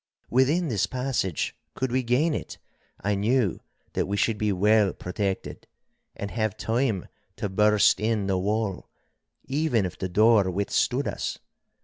[0.31, 2.57] Within this passage, could we gain it,
[3.01, 3.59] I knew
[3.93, 5.67] that we should be well protected,
[6.15, 8.89] and have time to burst in the wall,
[9.45, 11.37] even if the door withstood us.